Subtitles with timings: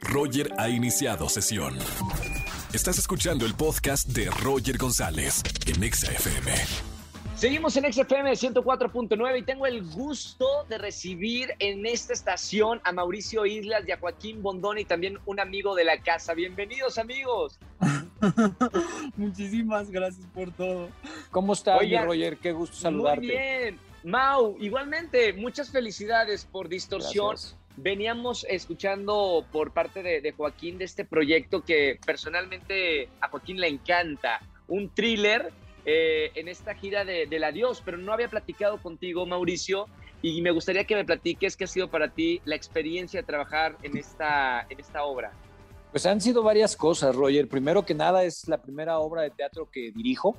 [0.00, 1.76] Roger ha iniciado sesión.
[2.72, 6.52] Estás escuchando el podcast de Roger González en Exa FM.
[7.34, 13.46] Seguimos en XFM 104.9 y tengo el gusto de recibir en esta estación a Mauricio
[13.46, 16.34] Islas y a Joaquín Bondón y también un amigo de la casa.
[16.34, 17.58] Bienvenidos amigos.
[19.16, 20.90] Muchísimas gracias por todo.
[21.30, 22.36] ¿Cómo estás, Roger?
[22.36, 23.20] Qué gusto saludarte.
[23.20, 23.78] Muy bien.
[24.04, 27.30] Mau, igualmente, muchas felicidades por Distorsión.
[27.30, 27.59] Gracias.
[27.76, 34.40] Veníamos escuchando por parte de, Joaquín de este proyecto que personalmente a Joaquín le encanta,
[34.68, 35.50] un thriller
[35.84, 39.86] eh, en esta gira de, del adiós, pero no había platicado contigo, Mauricio,
[40.22, 43.76] y me gustaría que me platiques qué ha sido para ti la experiencia de trabajar
[43.82, 45.32] en esta, en esta obra.
[45.90, 47.48] Pues han sido varias cosas, Roger.
[47.48, 50.36] Primero que nada, es la primera obra de teatro que dirijo.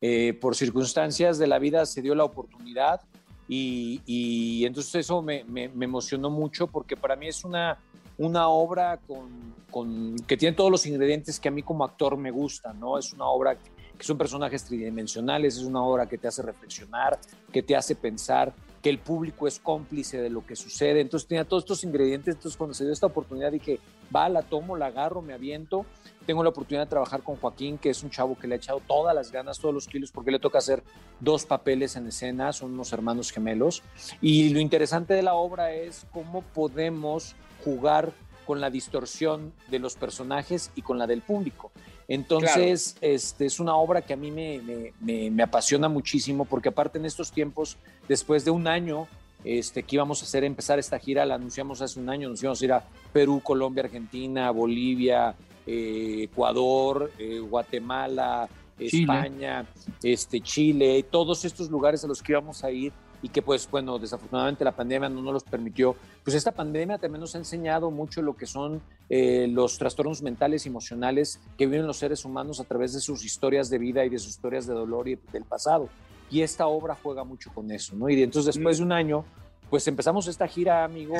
[0.00, 3.00] Eh, por circunstancias de la vida se dio la oportunidad
[3.48, 5.44] y, entonces eso me
[5.80, 7.78] emocionó mucho porque para mí es una,
[8.18, 12.30] una obra con, con- que tiene todos los ingredientes que a mí como actor me
[12.30, 12.98] gustan, ¿no?
[12.98, 17.18] Es una obra que, que son personajes tridimensionales, es una obra que te hace reflexionar,
[17.52, 21.00] que te hace pensar, que el público es cómplice de lo que sucede.
[21.00, 23.78] Entonces tenía todos estos ingredientes, entonces cuando se dio esta oportunidad dije,
[24.14, 25.84] va, la tomo, la agarro, me aviento.
[26.26, 28.80] Tengo la oportunidad de trabajar con Joaquín, que es un chavo que le ha echado
[28.86, 30.82] todas las ganas, todos los kilos, porque le toca hacer
[31.20, 33.82] dos papeles en escena, son unos hermanos gemelos.
[34.20, 38.12] Y lo interesante de la obra es cómo podemos jugar
[38.46, 41.70] con la distorsión de los personajes y con la del público.
[42.08, 46.70] Entonces, este, es una obra que a mí me, me- me- me apasiona muchísimo, porque
[46.70, 47.76] aparte en estos tiempos,
[48.08, 49.06] después de un año
[49.44, 52.60] este, que íbamos a hacer, empezar esta gira, la anunciamos hace un año, nos íbamos
[52.60, 55.34] a ir a Perú, Colombia, Argentina, Bolivia,
[55.66, 59.02] eh, Ecuador, eh, Guatemala, Chile.
[59.02, 59.66] España,
[60.02, 63.98] este, Chile, todos estos lugares a los que íbamos a ir y que pues bueno,
[63.98, 65.96] desafortunadamente la pandemia no nos los permitió.
[66.22, 70.66] Pues esta pandemia también nos ha enseñado mucho lo que son eh, los trastornos mentales
[70.66, 74.08] y emocionales que viven los seres humanos a través de sus historias de vida y
[74.08, 75.88] de sus historias de dolor y del pasado.
[76.30, 78.08] Y esta obra juega mucho con eso, ¿no?
[78.08, 79.24] Y entonces después de un año,
[79.70, 81.16] pues empezamos esta gira, amigo,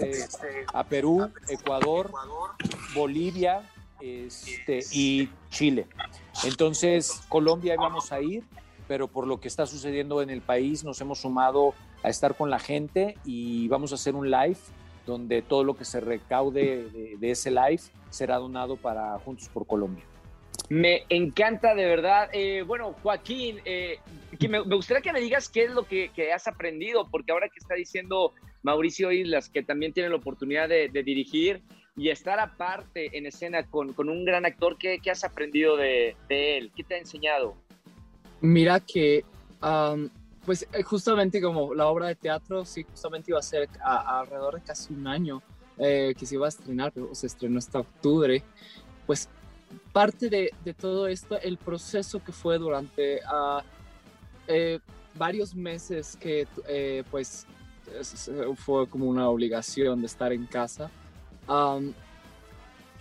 [0.00, 2.10] este, a Perú, Ecuador,
[2.94, 3.62] Bolivia
[4.00, 5.86] este, y Chile.
[6.44, 8.44] Entonces, Colombia íbamos a ir,
[8.88, 12.50] pero por lo que está sucediendo en el país nos hemos sumado a estar con
[12.50, 14.58] la gente y vamos a hacer un live
[15.06, 17.80] donde todo lo que se recaude de, ese live
[18.10, 20.04] será donado para Juntos por Colombia.
[20.68, 22.28] Me encanta de verdad.
[22.32, 23.98] Eh, bueno, Joaquín, eh,
[24.42, 27.30] que me, me gustaría que me digas qué es lo que, que has aprendido, porque
[27.32, 28.32] ahora que está diciendo
[28.62, 31.62] Mauricio Islas, que también tiene la oportunidad de, de dirigir
[31.96, 36.16] y estar aparte en escena con, con un gran actor, ¿qué, qué has aprendido de,
[36.28, 36.72] de él?
[36.74, 37.54] ¿Qué te ha enseñado?
[38.40, 39.24] Mira que,
[39.60, 40.10] am,
[40.44, 44.20] pues eh, justamente como la obra de teatro, sí, justamente iba a ser a- a
[44.22, 45.40] alrededor de casi un año
[45.78, 48.42] eh, que se iba a estrenar, pero se estrenó hasta octubre.
[49.06, 49.28] Pues
[49.92, 53.62] parte de, de todo esto, el proceso que fue durante ah,
[54.46, 54.78] eh,
[55.14, 57.46] varios meses que eh, pues
[58.00, 60.90] es- es- fue como una obligación de estar en casa,
[61.46, 61.92] am,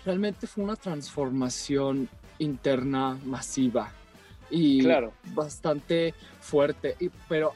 [0.05, 2.09] realmente fue una transformación
[2.39, 3.91] interna masiva
[4.49, 5.13] y Claro.
[5.33, 6.95] bastante fuerte.
[6.99, 7.53] Y, pero,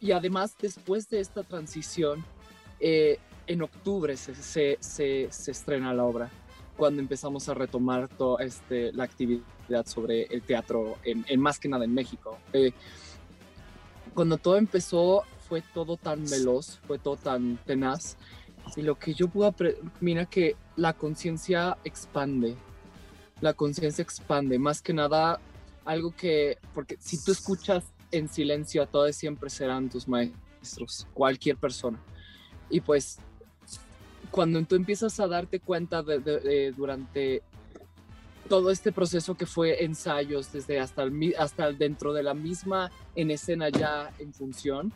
[0.00, 2.24] y, y además, después de esta transición,
[2.80, 6.30] eh, en octubre se, se, se, se estrena la obra,
[6.76, 11.68] cuando empezamos a retomar to, este, la actividad sobre el teatro, en, en más que
[11.68, 12.38] nada en México.
[12.52, 12.72] Eh,
[14.14, 18.16] cuando todo empezó, fue todo tan veloz, fue todo tan tenaz.
[18.76, 22.56] Y lo que yo pude aprender, mira que la conciencia expande,
[23.40, 25.40] la conciencia expande, más que nada
[25.84, 31.56] algo que, porque si tú escuchas en silencio a todos siempre serán tus maestros, cualquier
[31.56, 31.98] persona.
[32.70, 33.18] Y pues
[34.30, 37.42] cuando tú empiezas a darte cuenta de, de, de, durante
[38.52, 43.30] todo este proceso que fue ensayos, desde hasta, el, hasta dentro de la misma en
[43.30, 44.92] escena ya en función,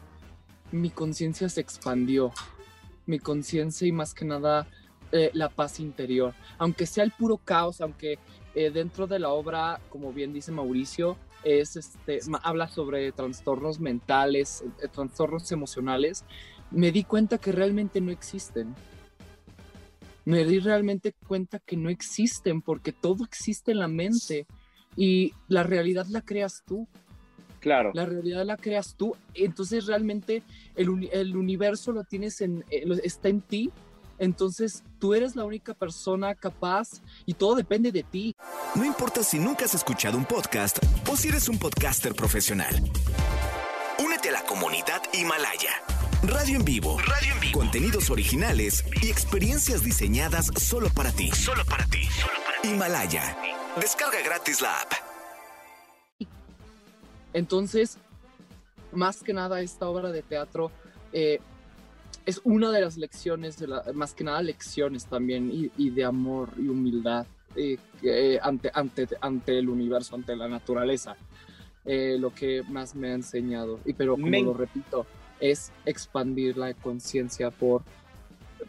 [0.72, 2.33] mi conciencia se expandió.
[3.06, 4.69] Mi conciencia y más que nada
[5.11, 6.35] eh, la paz interior.
[6.58, 8.19] Aunque sea el puro caos, aunque
[8.55, 14.64] eh, dentro de la obra, como bien dice Mauricio, es este, habla sobre trastornos mentales,
[14.82, 16.26] eh, trastornos emocionales,
[16.70, 18.75] me di cuenta que realmente no existen.
[20.26, 24.46] Me di realmente cuenta que no existen porque todo existe en la mente
[24.96, 26.88] y la realidad la creas tú.
[27.61, 27.93] Claro.
[27.94, 29.17] La realidad la creas tú.
[29.34, 30.43] Entonces realmente
[30.75, 33.70] el, el universo lo tienes en, eh, está en ti.
[34.19, 38.34] Entonces tú eres la única persona capaz y todo depende de ti.
[38.75, 40.78] No importa si nunca has escuchado un podcast
[41.08, 42.75] o si eres un podcaster profesional.
[44.05, 45.70] Únete a la comunidad Himalaya.
[46.22, 46.98] Radio en vivo.
[46.98, 47.58] Radio en vivo.
[47.58, 51.30] Contenidos originales y experiencias diseñadas solo para ti.
[51.30, 52.04] Solo para ti.
[52.04, 52.68] Solo para ti.
[52.68, 53.36] Himalaya.
[53.80, 54.92] Descarga gratis la app.
[57.32, 57.98] Entonces,
[58.92, 60.70] más que nada esta obra de teatro
[61.12, 61.38] eh,
[62.24, 66.48] es una de las lecciones, de la, más que nada lecciones también, y, de amor
[66.56, 67.78] y humildad eh,
[68.42, 71.16] ante, ante, ante el universo, ante la naturaleza.
[71.84, 73.78] Eh, lo que más me ha enseñado.
[73.84, 75.06] Y pero como lo repito,
[75.41, 77.83] es expandir la conciencia por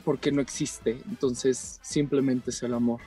[0.03, 0.97] porque no existe.
[1.09, 3.01] Entonces, simplemente es el amor.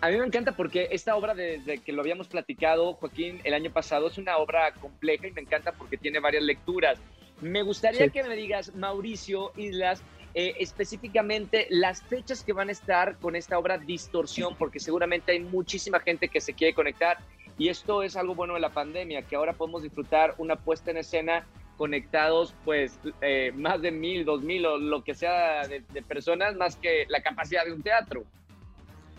[0.00, 3.72] A mí me encanta porque esta obra, desde que lo habíamos platicado, Joaquín, el año
[3.72, 6.98] pasado, es una obra compleja y me encanta porque tiene varias lecturas.
[7.40, 10.02] Me gustaría que me digas, Mauricio Islas,
[10.34, 15.40] eh, específicamente las fechas que van a estar con esta obra Distorsión, porque seguramente hay
[15.40, 17.18] muchísima gente que se quiere conectar
[17.58, 20.98] y esto es algo bueno de la pandemia, que ahora podemos disfrutar una puesta en
[20.98, 21.44] escena
[21.78, 26.76] conectados, pues eh, más de mil, dos mil o lo que sea de, personas, más
[26.76, 28.24] que la capacidad de un teatro.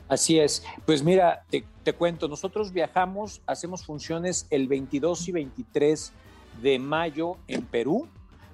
[0.07, 0.63] Así es.
[0.85, 6.13] Pues mira, te, te, cuento, nosotros viajamos, hacemos funciones el 22 y 23
[6.61, 8.07] de mayo en Perú.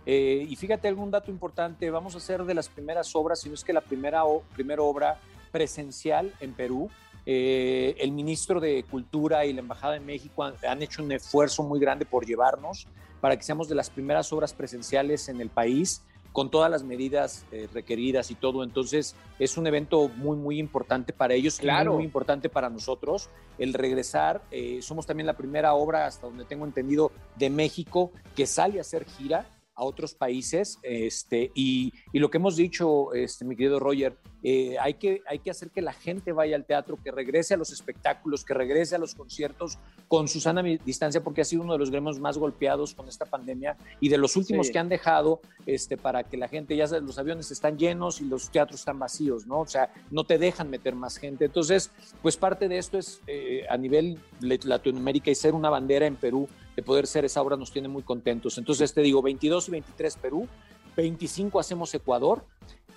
[0.05, 3.55] Eh, y fíjate algún dato importante, vamos a hacer de las primeras obras, si no
[3.55, 4.21] es que la primera,
[4.53, 5.19] primera obra
[5.51, 6.89] presencial en Perú.
[7.25, 11.79] Eh, el ministro de Cultura y la Embajada de México han, hecho un esfuerzo muy
[11.79, 12.87] grande por llevarnos
[13.21, 16.03] para que seamos de las primeras obras presenciales en el país
[16.35, 18.65] con todas las medidas eh, requeridas y todo.
[18.65, 21.93] Entonces, es un evento muy, muy importante para ellos claro.
[21.93, 23.29] y muy, importante para nosotros.
[23.57, 28.45] El regresar, eh, somos también la primera obra, hasta donde tengo entendido, de México que
[28.47, 30.79] sale a hacer gira a otros países.
[30.83, 34.17] Este, y, y, lo que hemos dicho, este, mi querido Roger,
[34.47, 37.57] eh, hay, que, hay que hacer que la gente vaya al teatro, que regrese a
[37.57, 41.73] los espectáculos, que regrese a los conciertos con su sana distancia, porque ha sido uno
[41.73, 45.41] de los gremios más golpeados con esta pandemia y de los últimos que han dejado
[45.65, 49.47] este, para que la gente, ya los aviones están llenos y los teatros están vacíos,
[49.47, 49.61] ¿no?
[49.61, 51.45] O sea, no te dejan meter más gente.
[51.45, 51.89] Entonces,
[52.21, 56.47] pues parte de esto es eh, a nivel Latinoamérica y ser una bandera en Perú
[56.75, 58.57] de poder ser esa obra nos tiene muy contentos.
[58.57, 60.47] Entonces te digo, 22 y 23 Perú,
[60.95, 62.45] 25 hacemos Ecuador.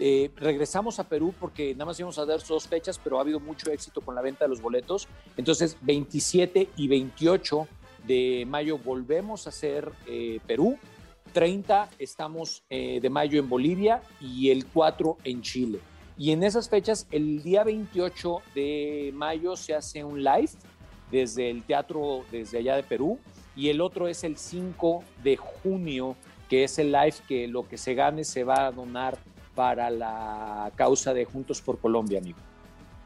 [0.00, 3.40] Eh, regresamos a Perú porque nada más íbamos a dar dos fechas, pero ha habido
[3.40, 5.08] mucho éxito con la venta de los boletos.
[5.36, 7.66] Entonces, 27 y 28
[8.06, 10.78] de mayo volvemos a hacer eh, Perú.
[11.32, 15.80] 30 estamos eh, de mayo en Bolivia y el 4 en Chile.
[16.16, 20.50] Y en esas fechas, el día 28 de mayo se hace un live
[21.12, 23.18] desde el teatro, desde allá de Perú
[23.58, 26.16] y el otro es el 5 de junio,
[26.48, 29.18] que es el live que lo que se gane se va a donar
[29.56, 32.38] para la causa de Juntos por Colombia, amigo.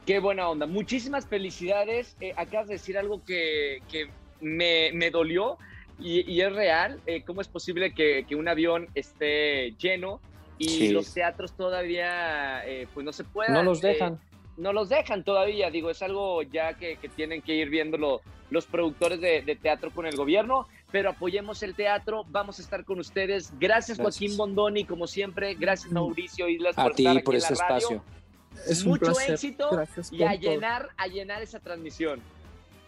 [0.04, 0.66] Qué buena onda.
[0.66, 2.16] Muchísimas felicidades.
[2.20, 4.10] Eh, acabas de decir algo que, que
[4.42, 5.56] me, me, dolió
[5.98, 7.00] y, es real.
[7.06, 10.20] Eh, ¿Cómo es posible que, que, un avión esté lleno
[10.58, 13.54] y los teatros todavía eh, pues no se puedan?
[13.54, 14.20] No los dejan
[14.56, 15.70] no los dejan todavía.
[15.70, 18.20] Digo, es algo ya que, tienen que ir viéndolo
[18.50, 22.98] los productores de, teatro con el gobierno, pero apoyemos el teatro, vamos a estar con
[22.98, 23.52] ustedes.
[23.58, 25.54] Gracias, Joaquín Bondoni, como siempre.
[25.54, 25.94] Gracias mm.
[25.94, 28.02] Mauricio Islas por estar aquí por ese espacio.
[28.66, 29.70] Es Mucho éxito
[30.10, 32.20] y a llenar, a llenar esa transmisión.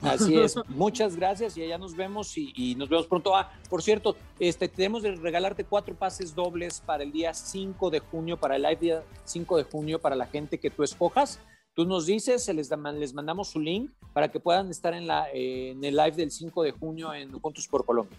[0.02, 3.34] Así es, muchas gracias y allá nos vemos y, nos vemos pronto.
[3.34, 8.00] Ah, por cierto, este, tenemos de regalarte cuatro pases dobles para el día 5 de
[8.00, 11.40] junio, para el live día 5 de junio, para la gente que tú escojas.
[11.74, 15.26] Tú nos dices, se les, les mandamos su link para que puedan estar en, la,
[15.32, 18.16] en el live del 5 de junio en Juntos por Colombia.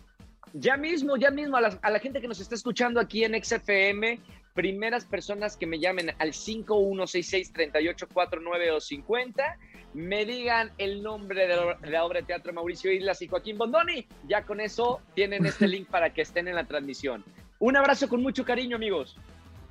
[0.53, 4.19] Ya mismo, ya mismo, a la, gente que nos está escuchando aquí en XFM,
[4.53, 9.57] primeras personas que me llamen al 5166-3849 o 50,
[9.93, 11.55] me digan el nombre de
[11.89, 14.05] la obra de teatro Mauricio Islas y Joaquín Bondoni.
[14.27, 17.23] Ya con eso tienen este link para que estén en la transmisión.
[17.59, 19.15] Un abrazo con mucho cariño, amigos.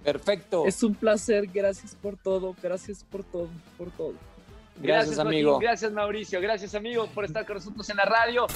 [0.05, 0.67] Perfecto.
[0.67, 4.15] Es un placer, gracias por todo, gracias por todo, por todo.
[4.77, 5.59] Gracias, amigo.
[5.59, 6.41] gracias, Mauricio.
[6.41, 8.47] Gracias, amigo, por estar con nosotros en la radio.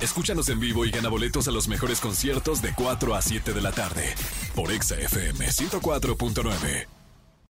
[0.00, 3.60] Escúchanos en vivo y gana boletos a los mejores conciertos de 4 a 7 de
[3.60, 4.14] la tarde
[4.54, 7.01] por Exa FM 104.9.